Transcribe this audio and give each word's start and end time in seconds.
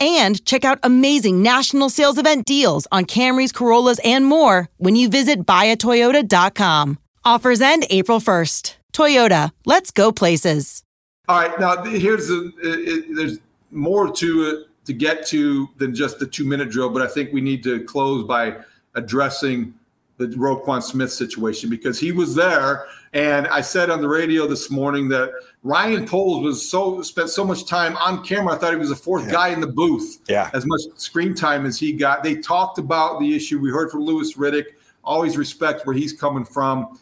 and 0.00 0.44
check 0.44 0.64
out 0.64 0.80
amazing 0.82 1.42
national 1.42 1.90
sales 1.90 2.18
event 2.18 2.46
deals 2.46 2.86
on 2.90 3.04
Camrys, 3.04 3.54
Corollas, 3.54 4.00
and 4.04 4.24
more 4.24 4.68
when 4.78 4.96
you 4.96 5.08
visit 5.08 5.46
buyatoyota.com. 5.46 6.98
Offers 7.24 7.60
end 7.60 7.86
April 7.90 8.18
1st. 8.18 8.76
Toyota, 8.92 9.52
let's 9.66 9.90
go 9.90 10.10
places. 10.10 10.82
All 11.28 11.38
right, 11.38 11.60
now 11.60 11.84
here's 11.84 12.28
the 12.28 12.52
it, 12.62 13.14
there's 13.14 13.38
more 13.70 14.10
to 14.14 14.42
it 14.44 14.86
to 14.86 14.92
get 14.92 15.26
to 15.26 15.68
than 15.76 15.94
just 15.94 16.18
the 16.18 16.26
two 16.26 16.44
minute 16.44 16.70
drill, 16.70 16.90
but 16.90 17.02
I 17.02 17.06
think 17.06 17.32
we 17.32 17.40
need 17.40 17.62
to 17.64 17.84
close 17.84 18.26
by 18.26 18.56
addressing 18.94 19.74
the 20.20 20.36
Roquan 20.36 20.82
Smith 20.82 21.12
situation 21.12 21.70
because 21.70 21.98
he 21.98 22.12
was 22.12 22.34
there. 22.34 22.86
And 23.12 23.48
I 23.48 23.60
said 23.60 23.90
on 23.90 24.00
the 24.00 24.08
radio 24.08 24.46
this 24.46 24.70
morning 24.70 25.08
that 25.08 25.32
Ryan 25.62 26.06
Poles 26.06 26.44
was 26.44 26.70
so 26.70 27.02
spent 27.02 27.30
so 27.30 27.44
much 27.44 27.66
time 27.66 27.96
on 27.96 28.22
camera. 28.22 28.54
I 28.54 28.58
thought 28.58 28.72
he 28.72 28.78
was 28.78 28.90
the 28.90 28.96
fourth 28.96 29.26
yeah. 29.26 29.32
guy 29.32 29.48
in 29.48 29.60
the 29.60 29.66
booth. 29.66 30.18
Yeah. 30.28 30.50
As 30.52 30.64
much 30.66 30.82
screen 30.94 31.34
time 31.34 31.66
as 31.66 31.78
he 31.78 31.92
got. 31.92 32.22
They 32.22 32.36
talked 32.36 32.78
about 32.78 33.18
the 33.18 33.34
issue. 33.34 33.58
We 33.58 33.70
heard 33.70 33.90
from 33.90 34.02
Louis 34.02 34.34
Riddick. 34.34 34.66
Always 35.02 35.36
respect 35.36 35.86
where 35.86 35.96
he's 35.96 36.12
coming 36.12 36.44
from. 36.44 37.00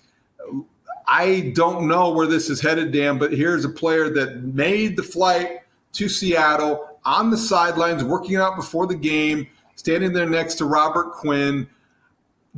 I 1.07 1.53
don't 1.55 1.89
know 1.89 2.13
where 2.13 2.27
this 2.27 2.51
is 2.51 2.61
headed, 2.61 2.93
Dan, 2.93 3.19
but 3.19 3.33
here's 3.33 3.65
a 3.65 3.69
player 3.69 4.11
that 4.11 4.43
made 4.43 4.97
the 4.97 5.03
flight 5.03 5.63
to 5.95 6.09
Seattle 6.09 6.99
on 7.05 7.31
the 7.31 7.39
sidelines, 7.39 8.05
working 8.05 8.37
out 8.37 8.57
before 8.57 8.87
the 8.87 8.95
game, 8.95 9.49
standing 9.75 10.13
there 10.13 10.29
next 10.29 10.57
to 10.57 10.67
Robert 10.67 11.13
Quinn 11.13 11.67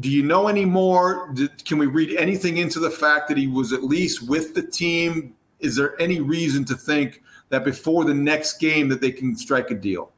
do 0.00 0.10
you 0.10 0.22
know 0.22 0.48
any 0.48 0.64
more? 0.64 1.34
Can 1.64 1.78
we 1.78 1.86
read 1.86 2.16
anything 2.16 2.56
into 2.56 2.80
the 2.80 2.90
fact 2.90 3.28
that 3.28 3.36
he 3.36 3.46
was 3.46 3.72
at 3.72 3.84
least 3.84 4.28
with 4.28 4.54
the 4.54 4.62
team? 4.62 5.34
Is 5.60 5.76
there 5.76 6.00
any 6.00 6.20
reason 6.20 6.64
to 6.66 6.74
think 6.74 7.22
that 7.50 7.64
before 7.64 8.04
the 8.04 8.14
next 8.14 8.58
game 8.58 8.88
that 8.88 9.00
they 9.00 9.12
can 9.12 9.36
strike 9.36 9.70
a 9.70 9.74
deal? 9.74 10.12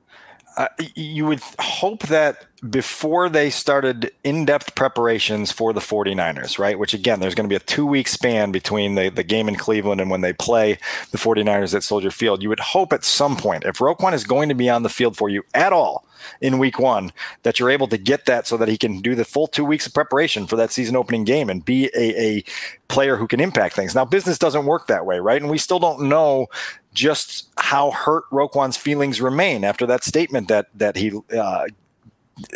Uh, 0.57 0.69
you 0.95 1.27
would 1.27 1.41
hope 1.59 2.03
that 2.05 2.47
before 2.71 3.29
they 3.29 3.51
started 3.51 4.13
in-depth 4.23 4.77
preparations 4.77 5.51
for 5.51 5.73
the 5.73 5.81
49ers, 5.81 6.61
right? 6.61 6.79
Which 6.79 6.95
again, 6.95 7.19
there's 7.19 7.35
going 7.35 7.45
to 7.45 7.53
be 7.53 7.57
a 7.57 7.61
two-week 7.61 8.07
span 8.07 8.53
between 8.53 8.95
the, 8.95 9.09
the 9.09 9.25
game 9.25 9.49
in 9.49 9.57
Cleveland 9.57 10.01
and 10.01 10.11
when 10.11 10.21
they 10.21 10.33
play 10.33 10.79
the 11.11 11.19
49ers 11.19 11.75
at 11.75 11.83
Soldier 11.83 12.13
Field. 12.13 12.41
You 12.41 12.49
would 12.51 12.61
hope 12.61 12.93
at 12.93 13.05
some 13.05 13.37
point, 13.37 13.65
if 13.65 13.79
Roquan 13.79 14.13
is 14.13 14.23
going 14.23 14.49
to 14.49 14.55
be 14.55 14.71
on 14.71 14.85
the 14.85 14.89
field 14.89 15.17
for 15.17 15.29
you 15.29 15.43
at 15.55 15.73
all 15.73 16.07
in 16.41 16.59
week 16.59 16.79
one, 16.79 17.11
that 17.43 17.59
you're 17.59 17.71
able 17.71 17.89
to 17.89 17.99
get 17.99 18.27
that 18.27 18.47
so 18.47 18.57
that 18.57 18.69
he 18.69 18.79
can 18.79 19.01
do 19.01 19.17
the 19.17 19.25
full 19.25 19.49
two 19.49 19.65
weeks 19.65 19.87
of 19.89 19.95
preparation 19.95 20.47
for 20.47 20.55
that 20.55 20.71
season 20.71 20.95
opening 20.95 21.25
game 21.25 21.51
and 21.51 21.65
be 21.65 21.87
a, 21.97 22.21
a 22.21 22.45
player 22.87 23.17
who 23.17 23.27
can 23.27 23.41
impact 23.41 23.75
things. 23.75 23.93
Now, 23.93 24.05
business 24.05 24.39
doesn't 24.39 24.67
work 24.67 24.87
that 24.87 25.05
way, 25.05 25.19
right? 25.19 25.43
And 25.43 25.51
we 25.51 25.59
still 25.59 25.81
don't 25.81 26.03
know 26.03 26.47
just 26.95 27.49
how 27.57 27.91
hurt 27.91 28.25
Roquan's 28.31 28.77
feelings 28.77 29.21
remain 29.21 29.65
after 29.65 29.85
that 29.87 30.05
statement 30.05 30.47
that 30.49 30.67
that 30.75 30.95
he 30.97 31.11
uh, 31.37 31.65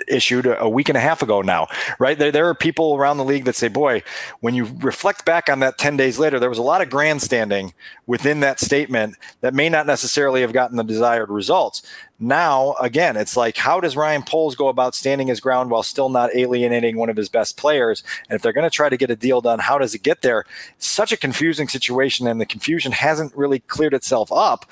issued 0.08 0.47
a 0.47 0.69
week 0.69 0.88
and 0.88 0.97
a 0.97 1.00
half 1.00 1.22
ago 1.22 1.42
now, 1.42 1.66
right? 1.98 2.19
There, 2.19 2.32
there 2.32 2.48
are 2.48 2.54
people 2.54 2.97
around 2.97 3.19
the 3.19 3.24
league 3.24 3.44
that 3.44 3.56
say, 3.56 3.69
boy, 3.69 4.02
when 4.41 4.54
you 4.54 4.64
reflect 4.80 5.24
back 5.24 5.48
on 5.48 5.60
that 5.60 5.78
10 5.78 5.97
days 5.97 6.19
later, 6.19 6.38
there 6.38 6.48
was 6.48 6.58
a 6.58 6.62
lot 6.62 6.80
of 6.80 6.91
grandstanding 6.91 7.74
within 8.06 8.41
that 8.41 8.60
statement 8.60 9.16
that 9.41 9.54
may 9.54 9.69
not 9.69 9.86
necessarily 9.86 10.41
have 10.41 10.52
gotten 10.52 10.76
the 10.76 10.84
desired 10.84 11.30
results. 11.30 11.82
Now, 12.19 12.74
again, 12.80 13.16
it's 13.16 13.36
like, 13.36 13.58
how 13.58 13.78
does 13.78 13.97
Ryan 13.97 14.22
Poles 14.22 14.54
go 14.54 14.69
about 14.69 14.94
standing 14.94 15.28
his 15.28 15.41
ground 15.41 15.70
while 15.70 15.82
still 15.82 16.08
not 16.08 16.34
alienating 16.34 16.97
one 16.97 17.10
of 17.10 17.16
his 17.16 17.28
best 17.28 17.58
players? 17.58 18.03
And 18.28 18.36
if 18.36 18.42
they're 18.42 18.54
going 18.54 18.68
to 18.68 18.74
try 18.74 18.88
to 18.88 18.97
get 18.97 19.10
a 19.10 19.16
deal 19.16 19.42
done, 19.42 19.58
how 19.58 19.76
does 19.76 19.94
it 19.94 20.03
get 20.03 20.22
there? 20.22 20.44
Such 20.78 21.12
a 21.12 21.16
confusing 21.16 21.68
situation, 21.68 22.26
and 22.26 22.41
the 22.41 22.47
confusion 22.47 22.92
hasn't 22.92 23.36
really 23.36 23.58
cleared 23.60 23.92
itself 23.92 24.32
up. 24.32 24.64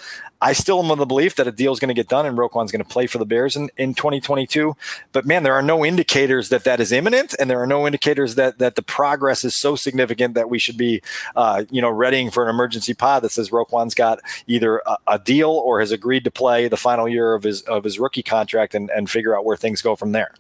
I 0.44 0.53
still 0.53 0.84
am 0.84 0.91
of 0.91 0.99
the 0.99 1.06
belief 1.06 1.37
that 1.37 1.47
a 1.49 1.53
deal 1.53 1.72
is 1.72 1.81
going 1.81 1.88
to 1.88 1.94
get 1.94 2.09
done 2.09 2.27
and 2.27 2.37
Roquan's 2.37 2.71
going 2.71 2.84
to 2.84 2.88
play 2.88 3.06
for 3.06 3.16
the 3.16 3.25
Bears 3.25 3.56
in, 3.56 3.71
in 3.78 3.94
2022. 3.94 4.77
But 5.12 5.25
man, 5.25 5.43
there 5.43 5.55
are 5.55 5.62
no 5.62 5.87
indicators 5.87 6.50
that 6.50 6.65
that 6.65 6.81
is 6.81 6.93
imminent, 6.93 7.34
and 7.41 7.49
there 7.49 7.62
are 7.62 7.66
no 7.66 7.87
indicators 7.87 8.34
that 8.34 8.59
that 8.59 8.75
the 8.75 8.82
progress 8.82 9.43
is 9.43 9.55
so 9.55 9.75
significant 9.75 10.34
that 10.34 10.50
we 10.50 10.59
should 10.59 10.77
be, 10.77 11.00
uh, 11.34 11.65
you 11.71 11.81
know, 11.81 11.88
readying 11.88 12.31
for 12.31 12.44
an 12.44 12.50
emergency 12.50 12.93
pod 12.93 13.22
that 13.22 13.31
says 13.31 13.53
Roquan's 13.53 13.94
got 13.94 14.21
either 14.47 14.82
a, 14.87 14.99
a, 15.06 15.19
deal 15.19 15.49
or 15.49 15.81
has 15.81 15.93
agreed 15.93 16.25
to 16.25 16.31
play 16.31 16.69
the 16.69 16.76
final 16.76 17.09
year 17.09 17.32
of 17.32 17.43
his 17.43 17.62
of 17.62 17.82
his 17.82 17.99
rookie 17.99 18.22
contract 18.22 18.75
and, 18.75 18.91
and 18.91 19.09
figure 19.09 19.34
out 19.34 19.47
where 19.47 19.56
things 19.56 19.81
go 19.81 19.97
from 19.97 20.12
there. 20.12 20.34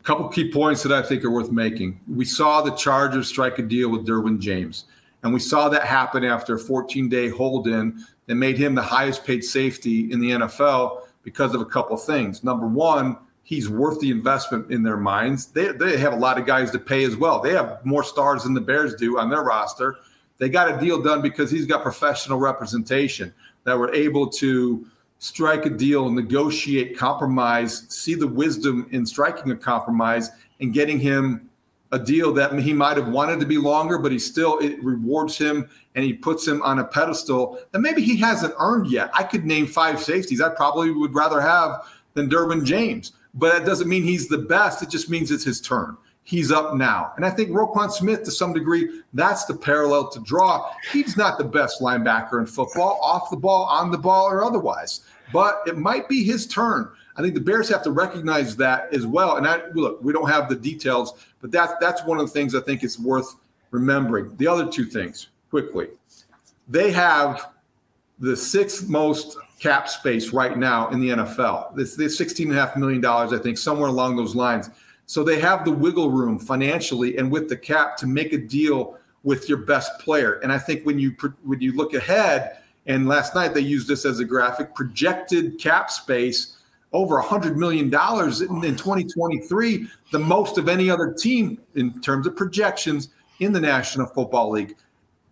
A 0.00 0.02
couple 0.02 0.28
key 0.28 0.50
points 0.50 0.82
that 0.82 0.90
I 0.90 1.02
think 1.02 1.24
are 1.24 1.30
worth 1.30 1.52
making. 1.52 2.00
We 2.12 2.24
saw 2.24 2.62
the 2.62 2.72
Chargers 2.72 3.28
strike 3.28 3.60
a 3.60 3.62
deal 3.62 3.90
with 3.90 4.08
Derwin 4.08 4.40
James. 4.40 4.86
And 5.24 5.32
we 5.32 5.40
saw 5.40 5.68
that 5.70 5.84
happen 5.84 6.22
after 6.22 6.54
a 6.54 6.58
14 6.58 7.08
day 7.08 7.28
hold 7.28 7.66
in 7.66 8.04
that 8.26 8.34
made 8.36 8.58
him 8.58 8.74
the 8.74 8.82
highest 8.82 9.24
paid 9.24 9.42
safety 9.42 10.12
in 10.12 10.20
the 10.20 10.30
NFL 10.30 11.00
because 11.22 11.54
of 11.54 11.62
a 11.62 11.66
couple 11.66 11.96
things. 11.96 12.44
Number 12.44 12.66
one, 12.66 13.16
he's 13.42 13.68
worth 13.68 13.98
the 14.00 14.10
investment 14.10 14.70
in 14.70 14.82
their 14.82 14.98
minds. 14.98 15.46
They, 15.46 15.72
they 15.72 15.96
have 15.96 16.12
a 16.12 16.16
lot 16.16 16.38
of 16.38 16.46
guys 16.46 16.70
to 16.72 16.78
pay 16.78 17.04
as 17.04 17.16
well. 17.16 17.40
They 17.40 17.52
have 17.52 17.84
more 17.84 18.04
stars 18.04 18.44
than 18.44 18.52
the 18.52 18.60
Bears 18.60 18.94
do 18.94 19.18
on 19.18 19.30
their 19.30 19.42
roster. 19.42 19.96
They 20.38 20.50
got 20.50 20.70
a 20.70 20.78
deal 20.78 21.00
done 21.00 21.22
because 21.22 21.50
he's 21.50 21.66
got 21.66 21.82
professional 21.82 22.38
representation 22.38 23.32
that 23.64 23.78
were 23.78 23.92
able 23.94 24.28
to 24.28 24.86
strike 25.20 25.64
a 25.64 25.70
deal, 25.70 26.10
negotiate, 26.10 26.98
compromise, 26.98 27.86
see 27.88 28.14
the 28.14 28.28
wisdom 28.28 28.86
in 28.90 29.06
striking 29.06 29.50
a 29.52 29.56
compromise 29.56 30.30
and 30.60 30.74
getting 30.74 30.98
him 30.98 31.48
a 31.94 31.98
deal 31.98 32.32
that 32.32 32.58
he 32.58 32.72
might 32.72 32.96
have 32.96 33.06
wanted 33.08 33.38
to 33.38 33.46
be 33.46 33.56
longer, 33.56 33.98
but 33.98 34.10
he 34.10 34.18
still 34.18 34.58
it 34.58 34.82
rewards 34.82 35.38
him 35.38 35.68
and 35.94 36.04
he 36.04 36.12
puts 36.12 36.46
him 36.46 36.60
on 36.62 36.80
a 36.80 36.84
pedestal 36.84 37.60
that 37.70 37.78
maybe 37.78 38.02
he 38.02 38.16
hasn't 38.16 38.52
earned 38.58 38.88
yet. 38.90 39.10
I 39.14 39.22
could 39.22 39.44
name 39.44 39.66
five 39.68 40.02
safeties 40.02 40.40
I 40.40 40.48
probably 40.48 40.90
would 40.90 41.14
rather 41.14 41.40
have 41.40 41.86
than 42.14 42.28
Derwin 42.28 42.64
James, 42.64 43.12
but 43.32 43.52
that 43.52 43.64
doesn't 43.64 43.88
mean 43.88 44.02
he's 44.02 44.28
the 44.28 44.38
best. 44.38 44.82
It 44.82 44.90
just 44.90 45.08
means 45.08 45.30
it's 45.30 45.44
his 45.44 45.60
turn. 45.60 45.96
he's 46.24 46.50
up 46.50 46.74
now. 46.74 47.12
And 47.16 47.24
I 47.24 47.30
think 47.30 47.50
Roquan 47.50 47.90
Smith, 47.92 48.24
to 48.24 48.30
some 48.30 48.52
degree, 48.52 49.02
that's 49.12 49.44
the 49.44 49.54
parallel 49.54 50.08
to 50.08 50.20
draw. 50.20 50.70
He's 50.92 51.16
not 51.16 51.38
the 51.38 51.44
best 51.44 51.80
linebacker 51.80 52.40
in 52.40 52.46
football, 52.46 52.98
off 53.02 53.30
the 53.30 53.36
ball, 53.36 53.64
on 53.64 53.90
the 53.90 53.98
ball, 53.98 54.26
or 54.26 54.42
otherwise. 54.42 55.02
But 55.32 55.62
it 55.66 55.76
might 55.76 56.08
be 56.08 56.24
his 56.24 56.46
turn. 56.46 56.88
I 57.16 57.22
think 57.22 57.34
the 57.34 57.40
Bears 57.40 57.68
have 57.68 57.82
to 57.84 57.90
recognize 57.90 58.56
that 58.56 58.92
as 58.92 59.06
well. 59.06 59.36
And 59.36 59.46
I, 59.46 59.60
look, 59.74 60.02
we 60.02 60.12
don't 60.12 60.28
have 60.28 60.48
the 60.48 60.56
details, 60.56 61.14
but 61.40 61.50
that's 61.50 61.74
that's 61.80 62.04
one 62.04 62.18
of 62.18 62.26
the 62.26 62.32
things 62.32 62.54
I 62.54 62.60
think 62.60 62.82
is 62.82 62.98
worth 62.98 63.36
remembering. 63.70 64.36
The 64.36 64.46
other 64.46 64.70
two 64.70 64.84
things, 64.84 65.28
quickly, 65.50 65.88
they 66.68 66.90
have 66.92 67.50
the 68.18 68.36
sixth 68.36 68.88
most 68.88 69.36
cap 69.60 69.88
space 69.88 70.32
right 70.32 70.58
now 70.58 70.88
in 70.88 71.00
the 71.00 71.10
NFL. 71.10 71.74
This, 71.74 71.96
this 71.96 72.20
$16.5 72.20 72.76
million, 72.76 73.04
I 73.04 73.38
think, 73.38 73.56
somewhere 73.56 73.88
along 73.88 74.16
those 74.16 74.34
lines. 74.34 74.70
So 75.06 75.22
they 75.22 75.40
have 75.40 75.64
the 75.64 75.70
wiggle 75.70 76.10
room 76.10 76.38
financially 76.38 77.16
and 77.16 77.30
with 77.30 77.48
the 77.48 77.56
cap 77.56 77.96
to 77.98 78.06
make 78.06 78.32
a 78.32 78.38
deal 78.38 78.98
with 79.22 79.48
your 79.48 79.58
best 79.58 79.98
player. 80.00 80.34
And 80.42 80.52
I 80.52 80.58
think 80.58 80.84
when 80.84 80.98
you 80.98 81.16
when 81.42 81.60
you 81.60 81.72
look 81.72 81.94
ahead, 81.94 82.58
and 82.86 83.08
last 83.08 83.34
night 83.34 83.54
they 83.54 83.60
used 83.60 83.88
this 83.88 84.04
as 84.04 84.20
a 84.20 84.24
graphic, 84.24 84.74
projected 84.74 85.58
cap 85.58 85.90
space 85.90 86.56
over 86.94 87.20
$100 87.20 87.56
million 87.56 87.86
in, 87.86 88.64
in 88.64 88.76
2023, 88.76 89.86
the 90.12 90.18
most 90.18 90.56
of 90.56 90.68
any 90.68 90.88
other 90.88 91.12
team 91.12 91.60
in 91.74 92.00
terms 92.00 92.26
of 92.26 92.36
projections 92.36 93.08
in 93.40 93.52
the 93.52 93.60
National 93.60 94.06
Football 94.06 94.50
League. 94.52 94.76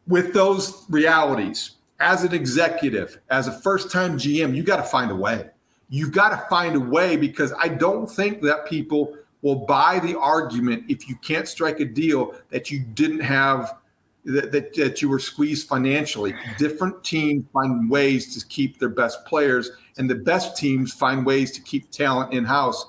With 0.09 0.35
those 0.35 0.85
realities, 0.91 1.77
as 2.01 2.25
an 2.25 2.35
executive, 2.35 3.21
as 3.31 3.47
a 3.47 3.53
first 3.53 3.93
time 3.93 4.19
GM, 4.19 4.57
you 4.57 4.65
got 4.65 4.79
to 4.79 4.83
find 4.83 5.13
a 5.13 5.15
way. 5.15 5.51
You've 5.89 6.13
got 6.13 6.31
to 6.31 6.49
find 6.49 6.75
a 6.75 6.81
way 6.81 7.17
because 7.17 7.53
I 7.59 7.69
don't 7.69 8.11
think 8.11 8.43
that 8.43 8.67
people 8.67 9.17
will 9.43 9.55
buy 9.55 10.01
the 10.01 10.19
argument 10.19 10.85
if 10.89 11.09
you 11.09 11.15
can't 11.17 11.47
strike 11.47 11.79
a 11.79 11.85
deal 11.85 12.35
that 12.51 12.73
you 12.73 12.81
didn't 12.81 13.21
have 13.21 13.77
that, 14.25 14.53
that, 14.53 14.75
that, 14.75 15.03
you 15.03 15.09
were 15.09 15.19
squeezed 15.19 15.69
financially. 15.69 16.35
Different 16.59 17.03
teams 17.03 17.45
find 17.53 17.91
ways 17.91 18.39
to 18.39 18.47
keep 18.47 18.79
their 18.79 18.89
best 18.89 19.25
players, 19.27 19.71
and 19.99 20.09
the 20.09 20.15
best 20.15 20.57
teams 20.57 20.93
find 20.93 21.27
ways 21.27 21.51
to 21.53 21.61
keep 21.61 21.91
talent 21.91 22.33
in 22.33 22.45
house. 22.45 22.87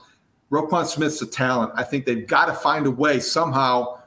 Roquan 0.52 0.86
Smith's 0.86 1.22
a 1.22 1.26
talent. 1.26 1.72
I 1.76 1.84
think 1.84 2.06
they've 2.06 2.28
got 2.28 2.46
to 2.46 2.54
find 2.54 2.86
a 2.86 2.92
way 2.92 3.20
somehow 3.20 4.00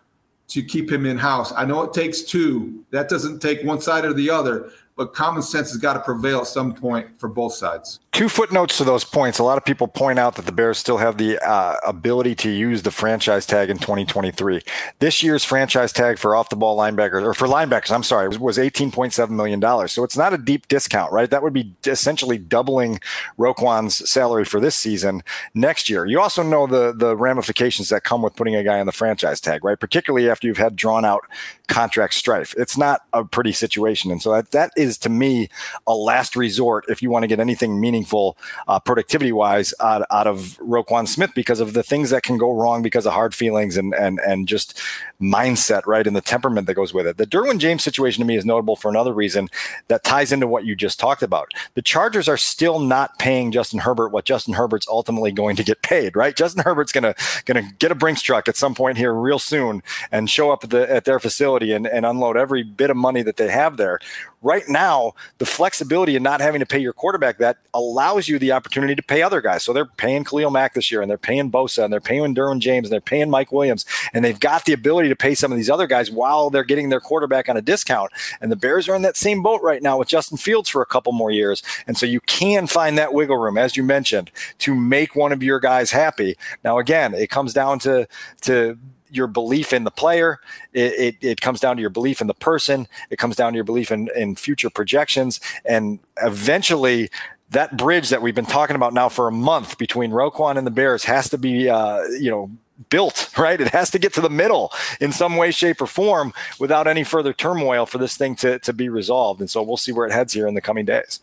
to 0.48 0.62
keep 0.62 0.90
him 0.90 1.04
in 1.06 1.18
house. 1.18 1.52
I 1.56 1.64
know 1.64 1.82
it 1.82 1.92
takes 1.92 2.22
two. 2.22 2.84
That 2.90 3.08
doesn't 3.08 3.40
take 3.40 3.64
one 3.64 3.80
side 3.80 4.04
or 4.04 4.12
the 4.12 4.30
other, 4.30 4.70
but 4.96 5.12
common 5.12 5.42
sense 5.42 5.70
has 5.70 5.78
got 5.78 5.92
to 5.92 6.00
prevail 6.00 6.40
at 6.40 6.46
some 6.46 6.74
point 6.74 7.20
for 7.20 7.28
both 7.28 7.52
sides. 7.52 8.00
Two 8.12 8.30
footnotes 8.30 8.78
to 8.78 8.84
those 8.84 9.04
points. 9.04 9.38
A 9.38 9.42
lot 9.42 9.58
of 9.58 9.64
people 9.66 9.86
point 9.86 10.18
out 10.18 10.36
that 10.36 10.46
the 10.46 10.52
Bears 10.52 10.78
still 10.78 10.96
have 10.96 11.18
the 11.18 11.38
uh, 11.46 11.76
ability 11.86 12.34
to 12.36 12.50
use 12.50 12.80
the 12.80 12.90
franchise 12.90 13.44
tag 13.44 13.68
in 13.68 13.76
2023. 13.76 14.62
This 15.00 15.22
year's 15.22 15.44
franchise 15.44 15.92
tag 15.92 16.18
for 16.18 16.34
off 16.34 16.48
the 16.48 16.56
ball 16.56 16.78
linebackers, 16.78 17.22
or 17.22 17.34
for 17.34 17.46
linebackers, 17.46 17.90
I'm 17.90 18.02
sorry, 18.02 18.28
was, 18.28 18.38
was 18.38 18.56
$18.7 18.56 19.28
million. 19.28 19.60
So 19.88 20.02
it's 20.02 20.16
not 20.16 20.32
a 20.32 20.38
deep 20.38 20.66
discount, 20.68 21.12
right? 21.12 21.28
That 21.28 21.42
would 21.42 21.52
be 21.52 21.74
essentially 21.84 22.38
doubling 22.38 23.00
Roquan's 23.36 24.08
salary 24.10 24.46
for 24.46 24.60
this 24.60 24.76
season 24.76 25.22
next 25.52 25.90
year. 25.90 26.06
You 26.06 26.18
also 26.18 26.42
know 26.42 26.66
the, 26.66 26.94
the 26.96 27.14
ramifications 27.14 27.90
that 27.90 28.04
come 28.04 28.22
with 28.22 28.34
putting 28.34 28.54
a 28.54 28.64
guy 28.64 28.80
on 28.80 28.86
the 28.86 28.92
franchise 28.92 29.42
tag, 29.42 29.62
right? 29.62 29.78
Particularly 29.78 30.30
after 30.30 30.46
you've 30.46 30.56
had 30.56 30.74
drawn 30.74 31.04
out 31.04 31.26
contract 31.68 32.14
strife. 32.14 32.54
It's 32.56 32.78
not 32.78 33.02
a 33.12 33.24
pretty 33.24 33.52
situation. 33.52 34.10
And 34.10 34.22
so 34.22 34.32
that, 34.32 34.52
that 34.52 34.70
is, 34.74 34.85
to 34.98 35.08
me, 35.08 35.48
a 35.86 35.94
last 35.94 36.36
resort 36.36 36.84
if 36.88 37.02
you 37.02 37.10
want 37.10 37.22
to 37.24 37.28
get 37.28 37.40
anything 37.40 37.80
meaningful 37.80 37.96
meaningful 37.96 38.36
uh, 38.68 38.78
productivity 38.80 39.32
wise 39.32 39.74
out, 39.80 40.06
out 40.10 40.26
of 40.26 40.58
Roquan 40.58 41.08
Smith 41.08 41.32
because 41.34 41.60
of 41.60 41.72
the 41.72 41.82
things 41.82 42.10
that 42.10 42.22
can 42.22 42.36
go 42.36 42.52
wrong 42.52 42.82
because 42.82 43.06
of 43.06 43.12
hard 43.12 43.34
feelings 43.34 43.76
and 43.76 43.94
and 43.94 44.18
and 44.20 44.46
just 44.48 44.80
mindset, 45.20 45.82
right, 45.86 46.06
and 46.06 46.14
the 46.14 46.20
temperament 46.20 46.66
that 46.66 46.74
goes 46.74 46.92
with 46.92 47.06
it. 47.06 47.16
The 47.16 47.26
Derwin 47.26 47.58
James 47.58 47.82
situation 47.82 48.20
to 48.20 48.26
me 48.26 48.36
is 48.36 48.44
notable 48.44 48.76
for 48.76 48.88
another 48.90 49.12
reason 49.12 49.48
that 49.88 50.04
ties 50.04 50.32
into 50.32 50.46
what 50.46 50.64
you 50.64 50.76
just 50.76 51.00
talked 51.00 51.22
about. 51.22 51.50
The 51.74 51.82
Chargers 51.82 52.28
are 52.28 52.36
still 52.36 52.78
not 52.80 53.18
paying 53.18 53.52
Justin 53.52 53.78
Herbert 53.80 54.10
what 54.10 54.24
Justin 54.24 54.54
Herbert's 54.54 54.88
ultimately 54.88 55.32
going 55.32 55.56
to 55.56 55.64
get 55.64 55.82
paid, 55.82 56.16
right? 56.16 56.36
Justin 56.36 56.62
Herbert's 56.64 56.92
gonna 56.92 57.14
gonna 57.46 57.68
get 57.78 57.90
a 57.90 57.94
Brinks 57.94 58.22
truck 58.22 58.48
at 58.48 58.56
some 58.56 58.74
point 58.74 58.98
here 58.98 59.14
real 59.14 59.38
soon 59.38 59.82
and 60.12 60.28
show 60.28 60.50
up 60.50 60.64
at 60.64 60.70
the 60.70 60.90
at 60.90 61.04
their 61.04 61.18
facility 61.18 61.72
and, 61.72 61.86
and 61.86 62.04
unload 62.04 62.36
every 62.36 62.62
bit 62.62 62.90
of 62.90 62.96
money 62.96 63.22
that 63.22 63.36
they 63.36 63.48
have 63.48 63.76
there 63.76 63.98
right 64.46 64.68
now, 64.68 65.12
the 65.38 65.44
flexibility 65.44 66.14
in 66.14 66.22
not 66.22 66.40
having 66.40 66.60
to 66.60 66.66
pay 66.66 66.78
your 66.78 66.92
quarterback 66.92 67.38
that 67.38 67.58
allows 67.74 68.28
you 68.28 68.38
the 68.38 68.52
opportunity 68.52 68.94
to 68.94 69.02
pay 69.02 69.20
other 69.20 69.40
guys. 69.40 69.64
So 69.64 69.72
they're 69.72 69.84
paying 69.84 70.22
Khalil 70.22 70.50
Mack 70.50 70.74
this 70.74 70.90
year, 70.90 71.02
and 71.02 71.10
they're 71.10 71.18
paying 71.18 71.50
Bosa, 71.50 71.82
and 71.82 71.92
they're 71.92 72.00
paying 72.00 72.34
Derwin 72.34 72.60
James, 72.60 72.86
and 72.86 72.92
they're 72.92 73.00
paying 73.00 73.28
Mike 73.28 73.50
Williams, 73.50 73.84
and 74.14 74.24
they've 74.24 74.38
got 74.38 74.64
the 74.64 74.72
ability 74.72 75.08
to 75.08 75.16
pay 75.16 75.34
some 75.34 75.50
of 75.50 75.58
these 75.58 75.68
other 75.68 75.88
guys 75.88 76.12
while 76.12 76.48
they're 76.48 76.62
getting 76.62 76.88
their 76.88 77.00
quarterback 77.00 77.48
on 77.48 77.56
a 77.56 77.62
discount. 77.62 78.12
And 78.40 78.52
the 78.52 78.56
Bears 78.56 78.88
are 78.88 78.94
in 78.94 79.02
that 79.02 79.16
same 79.16 79.42
boat 79.42 79.60
right 79.62 79.82
now 79.82 79.98
with 79.98 80.08
Justin 80.08 80.38
Fields 80.38 80.68
for 80.68 80.80
a 80.80 80.86
couple 80.86 81.12
more 81.12 81.32
years, 81.32 81.62
and 81.88 81.98
so 81.98 82.06
you 82.06 82.20
can 82.20 82.68
find 82.68 82.96
that 82.96 83.12
wiggle 83.12 83.36
room, 83.36 83.58
as 83.58 83.76
you 83.76 83.82
mentioned, 83.82 84.30
to 84.58 84.74
make 84.74 85.16
one 85.16 85.32
of 85.32 85.42
your 85.42 85.58
guys 85.58 85.90
happy. 85.90 86.36
Now, 86.62 86.78
again, 86.78 87.14
it 87.14 87.30
comes 87.30 87.52
down 87.52 87.80
to 87.80 88.06
to 88.42 88.78
your 89.16 89.26
belief 89.26 89.72
in 89.72 89.84
the 89.84 89.90
player. 89.90 90.40
It, 90.72 90.92
it, 90.92 91.16
it, 91.20 91.40
comes 91.40 91.60
down 91.60 91.76
to 91.76 91.80
your 91.80 91.90
belief 91.90 92.20
in 92.20 92.26
the 92.26 92.34
person. 92.34 92.86
It 93.10 93.18
comes 93.18 93.36
down 93.36 93.52
to 93.52 93.56
your 93.56 93.64
belief 93.64 93.90
in, 93.90 94.08
in 94.16 94.36
future 94.36 94.70
projections. 94.70 95.40
And 95.64 95.98
eventually, 96.22 97.10
that 97.50 97.76
bridge 97.76 98.08
that 98.10 98.22
we've 98.22 98.34
been 98.34 98.46
talking 98.46 98.76
about 98.76 98.92
now 98.92 99.08
for 99.08 99.28
a 99.28 99.32
month 99.32 99.78
between 99.78 100.10
Roquan 100.10 100.56
and 100.56 100.66
the 100.66 100.70
Bears 100.70 101.04
has 101.04 101.28
to 101.30 101.38
be, 101.38 101.68
uh, 101.68 102.02
you 102.20 102.30
know, 102.30 102.50
built, 102.90 103.30
right? 103.38 103.60
It 103.60 103.68
has 103.68 103.90
to 103.92 103.98
get 103.98 104.12
to 104.14 104.20
the 104.20 104.30
middle 104.30 104.72
in 105.00 105.12
some 105.12 105.36
way, 105.36 105.50
shape, 105.50 105.80
or 105.80 105.86
form 105.86 106.32
without 106.58 106.86
any 106.86 107.04
further 107.04 107.32
turmoil 107.32 107.86
for 107.86 107.98
this 107.98 108.16
thing 108.16 108.36
to, 108.36 108.58
to 108.60 108.72
be 108.72 108.88
resolved. 108.88 109.40
And 109.40 109.50
so 109.50 109.62
we'll 109.62 109.76
see 109.76 109.92
where 109.92 110.06
it 110.06 110.12
heads 110.12 110.32
here 110.32 110.46
in 110.46 110.54
the 110.54 110.60
coming 110.60 110.84
days. 110.84 111.20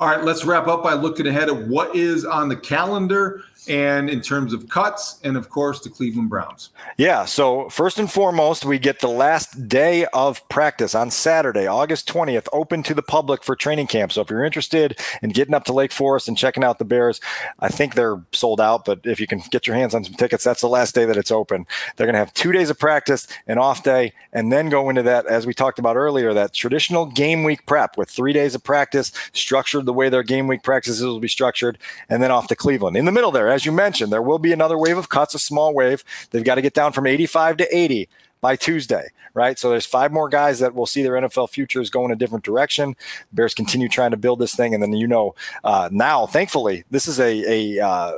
All 0.00 0.08
right, 0.08 0.22
let's 0.22 0.44
wrap 0.44 0.68
up 0.68 0.82
by 0.82 0.92
looking 0.92 1.26
ahead 1.26 1.48
at 1.48 1.66
what 1.66 1.96
is 1.96 2.24
on 2.24 2.48
the 2.48 2.54
calendar 2.54 3.42
and 3.68 4.08
in 4.08 4.20
terms 4.20 4.52
of 4.52 4.68
cuts, 4.68 5.20
and 5.22 5.36
of 5.36 5.50
course, 5.50 5.80
the 5.80 5.90
Cleveland 5.90 6.30
Browns. 6.30 6.70
Yeah. 6.96 7.24
So, 7.24 7.68
first 7.68 7.98
and 7.98 8.10
foremost, 8.10 8.64
we 8.64 8.78
get 8.78 9.00
the 9.00 9.08
last 9.08 9.68
day 9.68 10.06
of 10.06 10.46
practice 10.48 10.94
on 10.94 11.10
Saturday, 11.10 11.66
August 11.66 12.08
20th, 12.08 12.48
open 12.52 12.82
to 12.84 12.94
the 12.94 13.02
public 13.02 13.44
for 13.44 13.54
training 13.54 13.86
camp. 13.86 14.12
So, 14.12 14.22
if 14.22 14.30
you're 14.30 14.44
interested 14.44 14.98
in 15.22 15.30
getting 15.30 15.54
up 15.54 15.64
to 15.64 15.72
Lake 15.72 15.92
Forest 15.92 16.28
and 16.28 16.36
checking 16.36 16.64
out 16.64 16.78
the 16.78 16.84
Bears, 16.84 17.20
I 17.60 17.68
think 17.68 17.94
they're 17.94 18.22
sold 18.32 18.60
out, 18.60 18.84
but 18.84 19.00
if 19.04 19.20
you 19.20 19.26
can 19.26 19.42
get 19.50 19.66
your 19.66 19.76
hands 19.76 19.94
on 19.94 20.04
some 20.04 20.14
tickets, 20.14 20.44
that's 20.44 20.60
the 20.60 20.68
last 20.68 20.94
day 20.94 21.04
that 21.04 21.16
it's 21.16 21.30
open. 21.30 21.66
They're 21.96 22.06
going 22.06 22.14
to 22.14 22.18
have 22.18 22.34
two 22.34 22.52
days 22.52 22.70
of 22.70 22.78
practice, 22.78 23.26
an 23.46 23.58
off 23.58 23.82
day, 23.82 24.12
and 24.32 24.52
then 24.52 24.68
go 24.68 24.88
into 24.88 25.02
that, 25.02 25.26
as 25.26 25.46
we 25.46 25.54
talked 25.54 25.78
about 25.78 25.96
earlier, 25.96 26.32
that 26.34 26.54
traditional 26.54 27.06
game 27.06 27.44
week 27.44 27.66
prep 27.66 27.96
with 27.96 28.10
three 28.10 28.32
days 28.32 28.54
of 28.54 28.62
practice, 28.64 29.12
structured 29.32 29.86
the 29.86 29.92
way 29.92 30.08
their 30.08 30.22
game 30.22 30.46
week 30.46 30.62
practices 30.62 31.04
will 31.04 31.20
be 31.20 31.28
structured, 31.28 31.78
and 32.08 32.22
then 32.22 32.30
off 32.30 32.48
to 32.48 32.56
Cleveland. 32.56 32.96
In 32.96 33.04
the 33.04 33.12
middle 33.12 33.30
there, 33.30 33.50
as 33.58 33.66
you 33.66 33.72
mentioned, 33.72 34.12
there 34.12 34.22
will 34.22 34.38
be 34.38 34.52
another 34.52 34.78
wave 34.78 34.96
of 34.96 35.08
cuts, 35.08 35.34
a 35.34 35.38
small 35.40 35.74
wave. 35.74 36.04
They've 36.30 36.44
got 36.44 36.54
to 36.54 36.62
get 36.62 36.74
down 36.74 36.92
from 36.92 37.08
85 37.08 37.56
to 37.56 37.76
80 37.76 38.08
by 38.40 38.54
Tuesday, 38.54 39.08
right? 39.34 39.58
So 39.58 39.68
there's 39.68 39.84
five 39.84 40.12
more 40.12 40.28
guys 40.28 40.60
that 40.60 40.76
will 40.76 40.86
see 40.86 41.02
their 41.02 41.14
NFL 41.14 41.50
futures 41.50 41.90
go 41.90 42.04
in 42.04 42.12
a 42.12 42.14
different 42.14 42.44
direction. 42.44 42.94
Bears 43.32 43.54
continue 43.54 43.88
trying 43.88 44.12
to 44.12 44.16
build 44.16 44.38
this 44.38 44.54
thing, 44.54 44.74
and 44.74 44.80
then 44.80 44.92
you 44.92 45.08
know 45.08 45.34
uh, 45.64 45.88
now, 45.90 46.24
thankfully, 46.24 46.84
this 46.92 47.08
is 47.08 47.18
a 47.18 47.78
a 47.78 47.84
uh, 47.84 48.12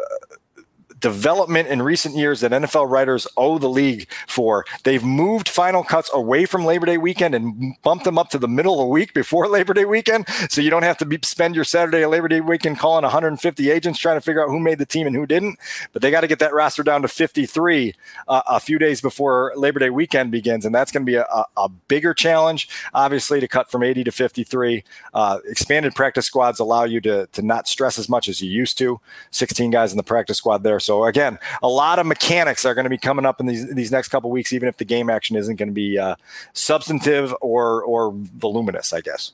development 1.00 1.68
in 1.68 1.82
recent 1.82 2.14
years 2.14 2.40
that 2.40 2.52
NFL 2.52 2.88
writers 2.88 3.26
owe 3.36 3.58
the 3.58 3.68
league 3.68 4.08
for. 4.26 4.64
They've 4.84 5.04
moved 5.04 5.48
final 5.48 5.82
cuts 5.82 6.10
away 6.12 6.46
from 6.46 6.64
Labor 6.64 6.86
Day 6.86 6.98
weekend 6.98 7.34
and 7.34 7.74
bumped 7.82 8.04
them 8.04 8.18
up 8.18 8.28
to 8.30 8.38
the 8.38 8.48
middle 8.48 8.74
of 8.74 8.80
the 8.80 8.86
week 8.86 9.14
before 9.14 9.48
Labor 9.48 9.74
Day 9.74 9.84
weekend. 9.84 10.28
So 10.50 10.60
you 10.60 10.70
don't 10.70 10.82
have 10.82 10.98
to 10.98 11.06
be, 11.06 11.18
spend 11.22 11.54
your 11.54 11.64
Saturday 11.64 12.04
Labor 12.06 12.28
Day 12.28 12.40
weekend 12.40 12.78
calling 12.78 13.02
150 13.02 13.70
agents 13.70 13.98
trying 13.98 14.16
to 14.16 14.20
figure 14.20 14.42
out 14.42 14.50
who 14.50 14.60
made 14.60 14.78
the 14.78 14.86
team 14.86 15.06
and 15.06 15.16
who 15.16 15.26
didn't. 15.26 15.58
But 15.92 16.02
they 16.02 16.10
got 16.10 16.20
to 16.20 16.26
get 16.26 16.38
that 16.40 16.52
roster 16.52 16.82
down 16.82 17.02
to 17.02 17.08
53 17.08 17.94
uh, 18.28 18.42
a 18.48 18.60
few 18.60 18.78
days 18.78 19.00
before 19.00 19.52
Labor 19.56 19.78
Day 19.78 19.90
weekend 19.90 20.30
begins. 20.30 20.64
And 20.64 20.74
that's 20.74 20.92
going 20.92 21.04
to 21.04 21.10
be 21.10 21.16
a, 21.16 21.24
a, 21.24 21.44
a, 21.56 21.68
bigger 21.88 22.14
challenge, 22.14 22.68
obviously, 22.94 23.40
to 23.40 23.48
cut 23.48 23.70
from 23.70 23.82
80 23.82 24.04
to 24.04 24.12
53. 24.12 24.84
Uh, 25.14 25.38
expanded 25.48 25.94
practice 25.94 26.26
squads 26.26 26.60
allow 26.60 26.84
you 26.84 27.00
to, 27.00 27.26
to 27.28 27.42
not 27.42 27.66
stress 27.66 27.98
as 27.98 28.08
much 28.08 28.28
as 28.28 28.42
you 28.42 28.50
used 28.50 28.76
to. 28.78 29.00
16 29.30 29.70
guys 29.70 29.92
in 29.92 29.96
the 29.96 30.02
practice 30.02 30.38
squad 30.38 30.62
there. 30.62 30.80
So 30.80 30.89
so 30.90 31.04
again, 31.04 31.38
a 31.62 31.68
lot 31.68 32.00
of 32.00 32.06
mechanics 32.06 32.64
are 32.64 32.74
going 32.74 32.82
to 32.82 32.90
be 32.90 32.98
coming 32.98 33.24
up 33.24 33.38
in 33.38 33.46
these 33.46 33.72
these 33.72 33.92
next 33.92 34.08
couple 34.08 34.28
weeks, 34.28 34.52
even 34.52 34.68
if 34.68 34.76
the 34.76 34.84
game 34.84 35.08
action 35.08 35.36
isn't 35.36 35.54
going 35.54 35.68
to 35.68 35.72
be 35.72 35.96
uh, 35.96 36.16
substantive 36.52 37.32
or 37.40 37.84
or 37.84 38.12
voluminous, 38.12 38.92
I 38.92 39.00
guess. 39.00 39.32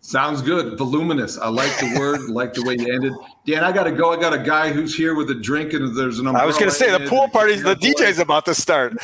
Sounds 0.00 0.40
good. 0.40 0.78
Voluminous. 0.78 1.36
I 1.36 1.48
like 1.48 1.70
the 1.80 1.98
word, 1.98 2.20
like 2.30 2.54
the 2.54 2.62
way 2.62 2.76
you 2.78 2.90
ended. 2.94 3.12
Dan, 3.46 3.62
I 3.62 3.72
got 3.72 3.84
to 3.84 3.92
go. 3.92 4.10
I 4.10 4.16
got 4.18 4.32
a 4.32 4.38
guy 4.38 4.72
who's 4.72 4.96
here 4.96 5.14
with 5.14 5.28
a 5.28 5.34
drink, 5.34 5.74
and 5.74 5.94
there's 5.94 6.18
an 6.18 6.28
I 6.28 6.46
was 6.46 6.56
going 6.56 6.70
to 6.70 6.74
say 6.74 6.90
the 6.90 7.06
pool 7.10 7.28
party's 7.28 7.62
the 7.62 7.74
DJ's 7.76 8.18
about 8.18 8.46
to 8.46 8.54
start. 8.54 8.96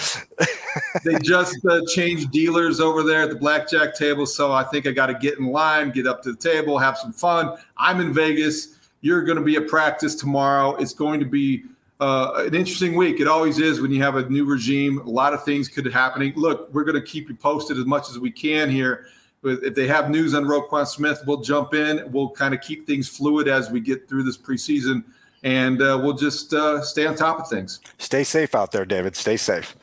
they 1.05 1.19
just 1.23 1.59
uh, 1.67 1.83
changed 1.89 2.31
dealers 2.31 2.81
over 2.81 3.03
there 3.03 3.21
at 3.21 3.29
the 3.29 3.37
blackjack 3.37 3.95
table, 3.95 4.25
so 4.25 4.51
I 4.51 4.65
think 4.65 4.87
I 4.87 4.93
got 4.93 5.09
to 5.09 5.15
get 5.15 5.39
in 5.39 5.45
line, 5.45 5.91
get 5.91 6.07
up 6.07 6.23
to 6.23 6.33
the 6.33 6.39
table, 6.39 6.79
have 6.79 6.97
some 6.97 7.13
fun. 7.13 7.59
I'm 7.77 8.01
in 8.01 8.15
Vegas. 8.15 8.80
You're 9.01 9.23
going 9.23 9.39
to 9.39 9.45
be 9.45 9.57
at 9.57 9.69
practice 9.69 10.15
tomorrow. 10.15 10.77
It's 10.77 10.95
going 10.95 11.21
to 11.21 11.27
be 11.27 11.65
uh, 12.01 12.45
an 12.47 12.55
interesting 12.55 12.95
week. 12.95 13.21
It 13.21 13.29
always 13.29 13.59
is 13.59 13.81
when 13.81 13.91
you 13.91 14.03
have 14.03 14.17
a 14.17 14.29
new 14.29 14.45
regime. 14.45 14.99
A 14.99 15.11
lot 15.11 15.35
of 15.35 15.45
things 15.45 15.69
could 15.69 15.85
be 15.85 15.91
happening. 15.91 16.33
Look, 16.37 16.73
we're 16.73 16.85
going 16.85 17.01
to 17.01 17.07
keep 17.07 17.29
you 17.29 17.35
posted 17.35 17.79
as 17.79 17.87
much 17.87 18.09
as 18.11 18.19
we 18.19 18.31
can 18.31 18.71
here. 18.71 19.07
If 19.43 19.75
they 19.75 19.87
have 19.87 20.11
news 20.11 20.35
on 20.35 20.45
Roquan 20.45 20.87
Smith, 20.87 21.23
we'll 21.27 21.41
jump 21.41 21.73
in. 21.73 22.11
We'll 22.13 22.31
kind 22.31 22.53
of 22.53 22.61
keep 22.61 22.87
things 22.87 23.09
fluid 23.09 23.49
as 23.49 23.71
we 23.71 23.81
get 23.81 24.07
through 24.07 24.25
this 24.25 24.37
preseason, 24.37 25.03
and 25.43 25.81
uh, 25.81 25.99
we'll 26.03 26.13
just 26.13 26.53
uh, 26.53 26.83
stay 26.83 27.07
on 27.07 27.15
top 27.15 27.41
of 27.41 27.49
things. 27.49 27.81
Stay 27.97 28.23
safe 28.23 28.55
out 28.55 28.73
there, 28.73 28.85
David. 28.85 29.17
Stay 29.17 29.39
safe. 29.39 29.77